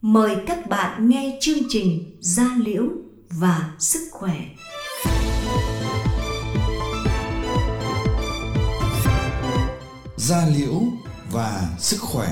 [0.00, 2.84] Mời các bạn nghe chương trình Gia Liễu
[3.30, 4.46] và Sức Khỏe.
[10.16, 10.80] Gia Liễu
[11.32, 12.28] và Sức Khỏe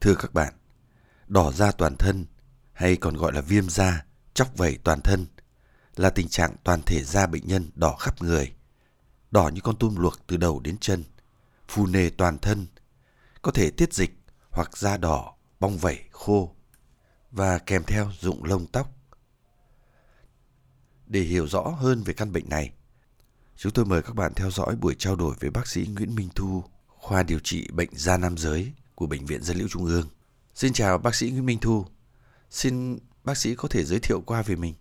[0.00, 0.52] Thưa các bạn,
[1.28, 2.26] đỏ da toàn thân
[2.72, 4.04] hay còn gọi là viêm da,
[4.34, 5.26] chóc vẩy toàn thân
[6.00, 8.52] là tình trạng toàn thể da bệnh nhân đỏ khắp người,
[9.30, 11.04] đỏ như con tôm luộc từ đầu đến chân,
[11.68, 12.66] phù nề toàn thân,
[13.42, 14.10] có thể tiết dịch
[14.50, 16.54] hoặc da đỏ, bong vẩy, khô
[17.30, 18.92] và kèm theo rụng lông tóc.
[21.06, 22.72] Để hiểu rõ hơn về căn bệnh này,
[23.56, 26.28] chúng tôi mời các bạn theo dõi buổi trao đổi với bác sĩ Nguyễn Minh
[26.34, 30.08] Thu, khoa điều trị bệnh da nam giới của Bệnh viện Dân Liễu Trung ương.
[30.54, 31.86] Xin chào bác sĩ Nguyễn Minh Thu.
[32.50, 34.74] Xin bác sĩ có thể giới thiệu qua về mình.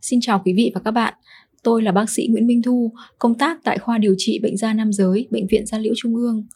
[0.00, 1.14] Xin chào quý vị và các bạn.
[1.62, 4.74] Tôi là bác sĩ Nguyễn Minh Thu, công tác tại khoa điều trị bệnh da
[4.74, 6.46] nam giới, Bệnh viện Gia Liễu Trung ương.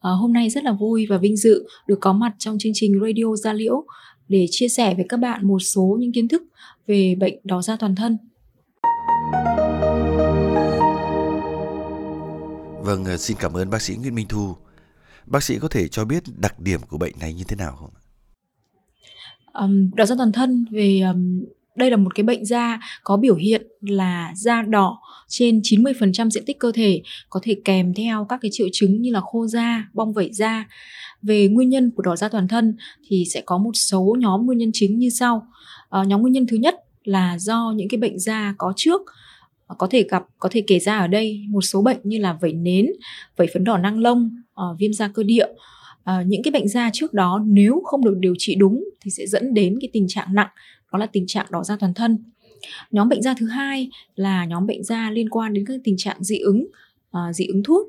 [0.00, 3.00] À, hôm nay rất là vui và vinh dự được có mặt trong chương trình
[3.00, 3.84] Radio Gia Liễu
[4.28, 6.42] để chia sẻ với các bạn một số những kiến thức
[6.86, 8.18] về bệnh đỏ da toàn thân.
[12.82, 14.54] Vâng, ờ, xin cảm ơn bác sĩ Nguyễn Minh Thu.
[15.26, 17.90] Bác sĩ có thể cho biết đặc điểm của bệnh này như thế nào không?
[19.52, 21.44] Um, đỏ da toàn thân về um,
[21.80, 26.44] đây là một cái bệnh da có biểu hiện là da đỏ trên 90% diện
[26.46, 29.88] tích cơ thể có thể kèm theo các cái triệu chứng như là khô da,
[29.94, 30.68] bong vẩy da.
[31.22, 32.76] Về nguyên nhân của đỏ da toàn thân
[33.08, 35.46] thì sẽ có một số nhóm nguyên nhân chính như sau.
[35.90, 39.00] À, nhóm nguyên nhân thứ nhất là do những cái bệnh da có trước
[39.66, 42.38] ờ, có thể gặp có thể kể ra ở đây một số bệnh như là
[42.40, 42.86] vẩy nến,
[43.36, 45.46] vẩy phấn đỏ năng lông, uh, viêm da cơ địa.
[46.10, 49.26] Uh, những cái bệnh da trước đó nếu không được điều trị đúng thì sẽ
[49.26, 50.48] dẫn đến cái tình trạng nặng
[50.92, 52.18] đó là tình trạng đỏ da toàn thân.
[52.90, 56.24] Nhóm bệnh da thứ hai là nhóm bệnh da liên quan đến các tình trạng
[56.24, 56.66] dị ứng
[57.16, 57.86] uh, dị ứng thuốc.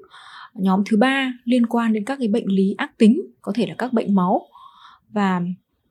[0.54, 3.76] Nhóm thứ ba liên quan đến các cái bệnh lý ác tính có thể là
[3.78, 4.48] các bệnh máu.
[5.10, 5.42] Và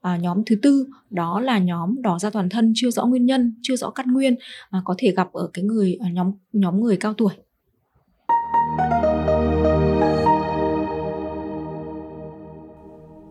[0.00, 3.54] à, nhóm thứ tư đó là nhóm đỏ da toàn thân chưa rõ nguyên nhân
[3.62, 4.36] chưa rõ căn nguyên
[4.70, 7.32] à, có thể gặp ở cái người à, nhóm nhóm người cao tuổi.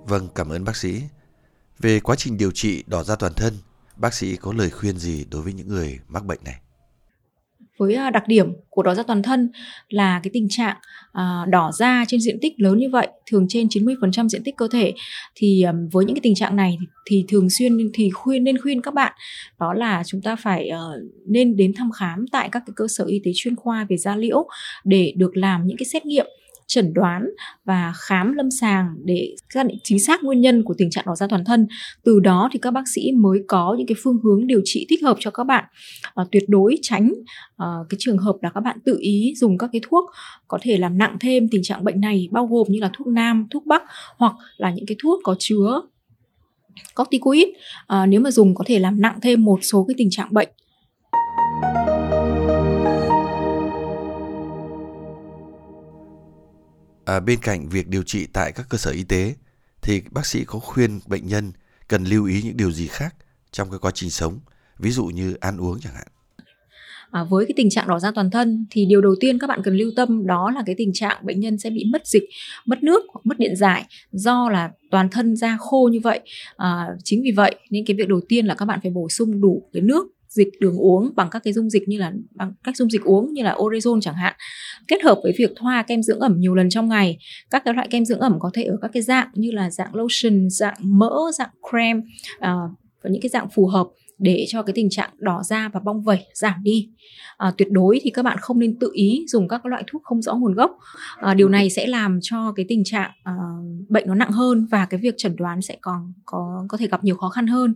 [0.07, 1.01] Vâng, cảm ơn bác sĩ.
[1.79, 3.53] Về quá trình điều trị đỏ da toàn thân,
[3.99, 6.55] bác sĩ có lời khuyên gì đối với những người mắc bệnh này?
[7.79, 9.49] với à, đặc điểm của đỏ da toàn thân
[9.89, 10.77] là cái tình trạng
[11.11, 14.67] à, đỏ da trên diện tích lớn như vậy thường trên 90% diện tích cơ
[14.67, 14.93] thể
[15.35, 18.93] thì với những cái tình trạng này thì, thường xuyên thì khuyên nên khuyên các
[18.93, 19.13] bạn
[19.59, 23.05] đó là chúng ta phải ờ, nên đến thăm khám tại các cái cơ sở
[23.05, 24.47] y tế chuyên khoa về da liễu
[24.83, 26.25] để được làm những cái xét nghiệm
[26.69, 27.29] chẩn đoán
[27.65, 31.15] và khám lâm sàng để xác định chính xác nguyên nhân của tình trạng đỏ
[31.15, 31.67] da toàn thân.
[32.03, 35.03] Từ đó thì các bác sĩ mới có những cái phương hướng điều trị thích
[35.03, 35.63] hợp cho các bạn.
[36.15, 37.13] À, tuyệt đối tránh
[37.57, 40.09] à, cái trường hợp là các bạn tự ý dùng các cái thuốc
[40.47, 43.47] có thể làm nặng thêm tình trạng bệnh này bao gồm như là thuốc nam,
[43.51, 43.83] thuốc bắc
[44.17, 45.81] hoặc là những cái thuốc có chứa
[46.95, 47.47] corticoid
[47.87, 50.49] à, nếu mà dùng có thể làm nặng thêm một số cái tình trạng bệnh
[57.09, 59.35] À, bên cạnh việc điều trị tại các cơ sở y tế
[59.81, 61.51] thì bác sĩ có khuyên bệnh nhân
[61.87, 63.15] cần lưu ý những điều gì khác
[63.51, 64.39] trong cái quá trình sống,
[64.79, 66.07] ví dụ như ăn uống chẳng hạn.
[67.11, 69.61] À, với cái tình trạng đỏ da toàn thân thì điều đầu tiên các bạn
[69.63, 72.23] cần lưu tâm đó là cái tình trạng bệnh nhân sẽ bị mất dịch,
[72.65, 76.19] mất nước hoặc mất điện giải do là toàn thân da khô như vậy.
[76.57, 79.41] À, chính vì vậy nên cái việc đầu tiên là các bạn phải bổ sung
[79.41, 82.77] đủ cái nước dịch đường uống bằng các cái dung dịch như là bằng cách
[82.77, 84.33] dung dịch uống như là orezon chẳng hạn.
[84.87, 87.17] Kết hợp với việc thoa kem dưỡng ẩm nhiều lần trong ngày
[87.49, 89.95] các cái loại kem dưỡng ẩm có thể ở các cái dạng như là dạng
[89.95, 92.01] lotion dạng mỡ dạng creme
[92.35, 92.71] uh,
[93.03, 93.87] và những cái dạng phù hợp
[94.19, 96.89] để cho cái tình trạng đỏ da và bong vẩy giảm đi.
[97.37, 100.21] À, tuyệt đối thì các bạn không nên tự ý dùng các loại thuốc không
[100.21, 100.71] rõ nguồn gốc.
[101.15, 103.33] À, điều này sẽ làm cho cái tình trạng à,
[103.89, 107.03] bệnh nó nặng hơn và cái việc chẩn đoán sẽ còn có có thể gặp
[107.03, 107.75] nhiều khó khăn hơn.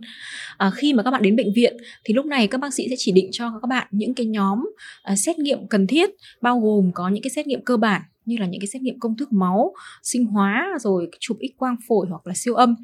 [0.58, 2.94] À, khi mà các bạn đến bệnh viện thì lúc này các bác sĩ sẽ
[2.98, 4.64] chỉ định cho các bạn những cái nhóm
[5.02, 6.10] à, xét nghiệm cần thiết
[6.42, 8.98] bao gồm có những cái xét nghiệm cơ bản như là những cái xét nghiệm
[8.98, 12.74] công thức máu, sinh hóa, rồi chụp x quang phổi hoặc là siêu âm,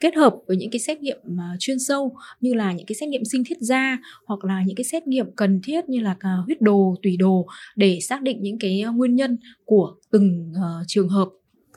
[0.00, 3.08] kết hợp với những cái xét nghiệm à, chuyên sâu như là những cái xét
[3.08, 6.36] nghiệm sinh thiết da hoặc là những cái xét nghiệm cần thiết như là à,
[6.44, 7.46] huyết đồ tùy đồ
[7.76, 10.52] để xác định những cái à, nguyên nhân của từng
[10.86, 11.28] trường hợp,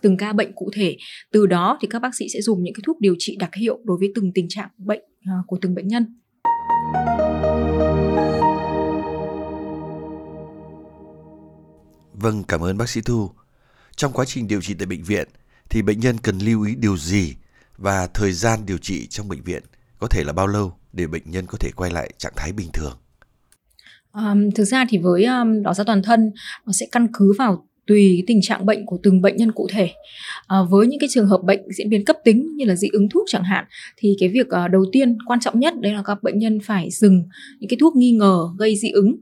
[0.02, 0.98] từng ca bệnh cụ thể.
[1.32, 3.80] Từ đó thì các bác sĩ sẽ dùng những cái thuốc điều trị đặc hiệu
[3.84, 5.02] đối với từng tình trạng bệnh
[5.48, 6.06] của từng bệnh nhân.
[12.22, 13.30] Vâng, cảm ơn bác sĩ Thu.
[13.96, 15.28] Trong quá trình điều trị tại bệnh viện
[15.70, 17.36] thì bệnh nhân cần lưu ý điều gì
[17.78, 19.64] và thời gian điều trị trong bệnh viện
[20.00, 20.80] có thể là bao lâu?
[20.94, 22.98] để bệnh nhân có thể quay lại trạng thái bình thường?
[24.14, 26.32] Um, thực ra thì với um, đỏ da toàn thân
[26.66, 29.90] nó sẽ căn cứ vào tùy tình trạng bệnh của từng bệnh nhân cụ thể
[30.48, 33.10] à, với những cái trường hợp bệnh diễn biến cấp tính như là dị ứng
[33.10, 33.66] thuốc chẳng hạn
[33.98, 36.90] thì cái việc uh, đầu tiên quan trọng nhất đấy là các bệnh nhân phải
[36.92, 37.24] dừng
[37.60, 39.16] những cái thuốc nghi ngờ gây dị ứng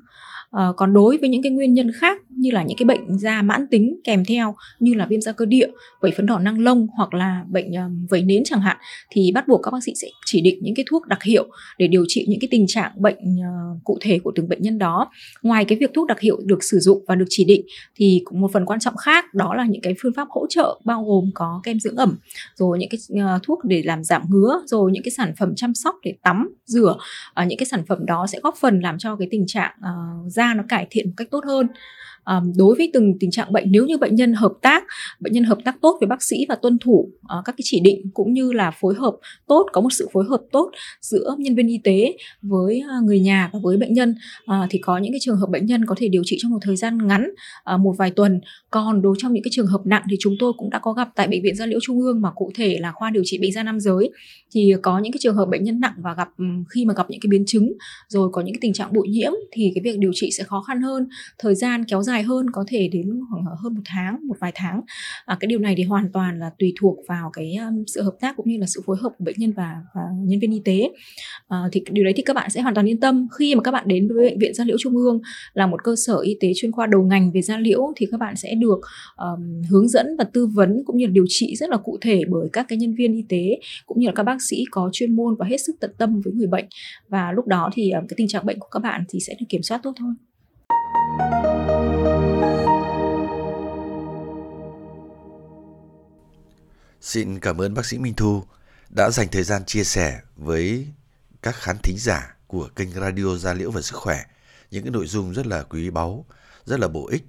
[0.52, 3.42] À, còn đối với những cái nguyên nhân khác như là những cái bệnh da
[3.42, 5.68] mãn tính kèm theo như là viêm da cơ địa,
[6.02, 8.78] vẩy phấn đỏ năng lông hoặc là bệnh ờ, vẩy nến chẳng hạn
[9.12, 11.48] thì bắt buộc các bác sĩ sẽ chỉ định những cái thuốc đặc hiệu
[11.78, 14.78] để điều trị những cái tình trạng bệnh uh, cụ thể của từng bệnh nhân
[14.78, 15.12] đó.
[15.42, 17.66] Ngoài cái việc thuốc đặc hiệu được sử dụng và được chỉ định
[17.96, 20.80] thì cũng một phần quan trọng khác đó là những cái phương pháp hỗ trợ
[20.86, 22.18] bao gồm có kem dưỡng ẩm,
[22.56, 25.74] rồi những cái uh, thuốc để làm giảm ngứa, rồi những cái sản phẩm chăm
[25.74, 26.98] sóc để tắm, rửa.
[27.42, 30.32] Uh, những cái sản phẩm đó sẽ góp phần làm cho cái tình trạng uh,
[30.38, 31.68] da nó cải thiện một cách tốt hơn
[32.32, 34.84] um, đối với từng tình trạng bệnh nếu như bệnh nhân hợp tác
[35.20, 37.80] bệnh nhân hợp tác tốt với bác sĩ và tuân thủ uh, các cái chỉ
[37.80, 39.16] định cũng như là phối hợp
[39.48, 40.72] tốt có một sự phối hợp tốt
[41.02, 44.16] giữa nhân viên y tế với uh, người nhà và với bệnh nhân
[44.52, 46.60] uh, thì có những cái trường hợp bệnh nhân có thể điều trị trong một
[46.62, 47.30] thời gian ngắn
[47.74, 48.42] uh, một vài tuần.
[48.72, 51.10] Còn đối trong những cái trường hợp nặng thì chúng tôi cũng đã có gặp
[51.16, 53.52] tại bệnh viện gia liễu trung ương mà cụ thể là khoa điều trị bệnh
[53.52, 54.10] da nam giới.
[54.52, 56.30] Thì có những cái trường hợp bệnh nhân nặng và gặp
[56.70, 57.74] khi mà gặp những cái biến chứng
[58.08, 60.62] rồi có những cái tình trạng bụi nhiễm thì cái việc điều trị sẽ khó
[60.62, 61.08] khăn hơn.
[61.40, 64.82] Thời gian kéo dài hơn có thể đến khoảng hơn một tháng một vài tháng.
[65.26, 68.16] À, cái điều này thì hoàn toàn là tùy thuộc vào cái um, sự hợp
[68.20, 70.62] tác cũng như là sự phối hợp của bệnh nhân và, và nhân viên y
[70.66, 70.92] tế.
[71.48, 73.28] À, thì điều đấy thì các bạn sẽ hoàn toàn yên tâm.
[73.38, 75.20] Khi mà các bạn đến với bệnh viện da liễu trung ương
[75.54, 78.20] là một cơ sở y tế chuyên khoa đầu ngành về da liễu thì các
[78.20, 78.80] bạn sẽ được
[79.18, 82.22] um, hướng dẫn và tư vấn cũng như là điều trị rất là cụ thể
[82.30, 85.16] bởi các cái nhân viên y tế cũng như là các bác sĩ có chuyên
[85.16, 86.66] môn và hết sức tận tâm với người bệnh.
[87.10, 89.46] Và lúc đó thì um, cái tình trạng bệnh của các bạn thì sẽ được
[89.50, 90.14] kiểm soát tốt thôi.
[97.02, 98.44] Xin cảm ơn bác sĩ Minh Thu
[98.90, 100.88] đã dành thời gian chia sẻ với
[101.42, 104.24] các khán thính giả của kênh Radio Gia Liễu và Sức Khỏe
[104.72, 106.26] những cái nội dung rất là quý báu,
[106.66, 107.24] rất là bổ ích.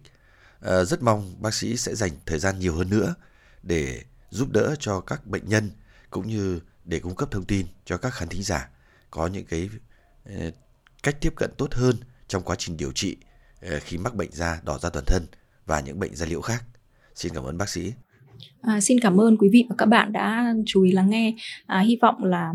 [0.61, 3.15] À, rất mong bác sĩ sẽ dành thời gian nhiều hơn nữa
[3.63, 5.71] để giúp đỡ cho các bệnh nhân
[6.11, 8.69] cũng như để cung cấp thông tin cho các khán thính giả
[9.11, 9.71] có những cái
[10.25, 10.51] ờ,
[11.03, 11.97] cách tiếp cận tốt hơn
[12.29, 13.17] trong quá trình điều trị
[13.63, 15.27] ờ, khi mắc bệnh da đỏ da toàn thân
[15.67, 16.65] và những bệnh da liễu khác.
[17.15, 17.93] Xin cảm ơn bác sĩ.
[18.61, 21.35] À, xin cảm ơn quý vị và các bạn đã chú ý lắng nghe.
[21.67, 22.53] À, hy vọng là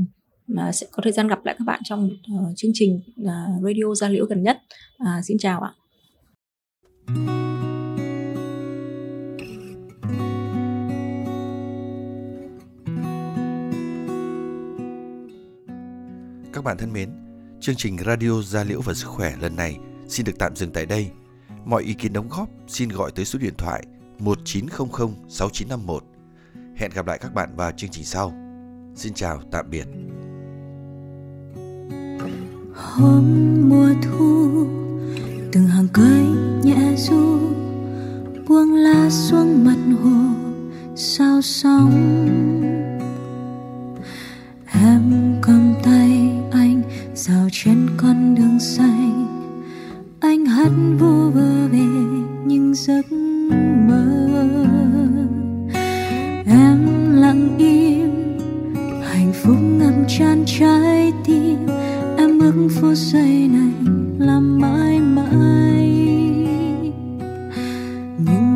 [0.58, 3.96] à, sẽ có thời gian gặp lại các bạn trong uh, chương trình uh, radio
[3.96, 4.58] gia liễu gần nhất.
[4.98, 5.72] À, xin chào ạ.
[16.54, 17.10] Các bạn thân mến,
[17.62, 19.78] chương trình Radio Gia Liễu và Sức Khỏe lần này
[20.08, 21.08] xin được tạm dừng tại đây.
[21.66, 23.84] Mọi ý kiến đóng góp xin gọi tới số điện thoại
[24.20, 26.04] 1900 6951.
[26.76, 28.34] Hẹn gặp lại các bạn vào chương trình sau.
[28.96, 29.88] Xin chào, tạm biệt.
[32.74, 33.24] Hôm
[33.70, 34.50] mùa thu,
[35.52, 36.26] từng hàng cây
[36.64, 37.40] nhẹ du
[38.48, 40.34] buông lá xuống mặt hồ
[40.96, 41.92] sao sóng
[68.18, 68.53] những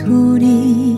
[0.00, 0.89] 돌이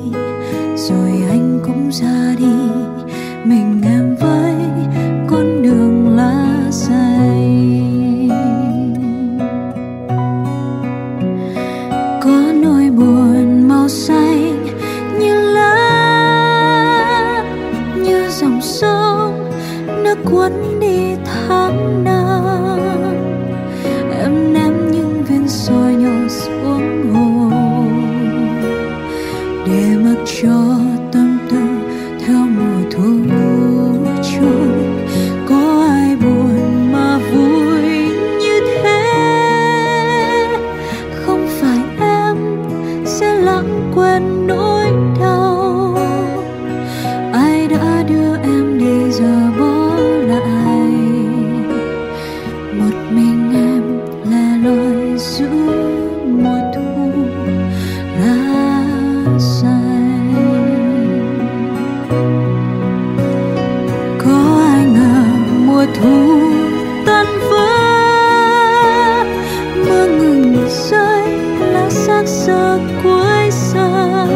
[72.46, 74.26] giấc cuối xa.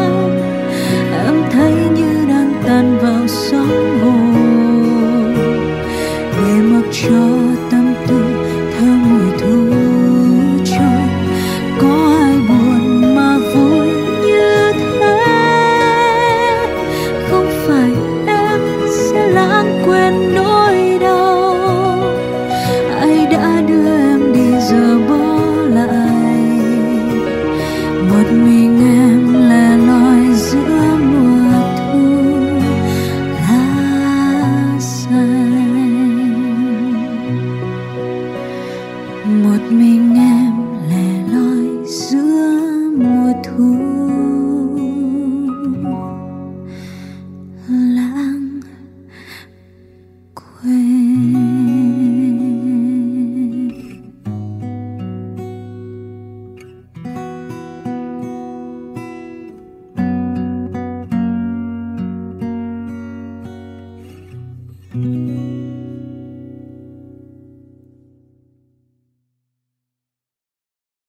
[1.26, 4.16] Em thấy như đang tan vào sóng hồ
[6.36, 7.35] để mặc cho
[47.68, 48.62] 狼
[50.32, 51.15] 归